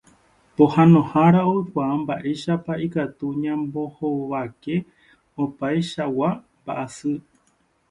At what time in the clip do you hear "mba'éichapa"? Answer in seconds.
1.99-2.79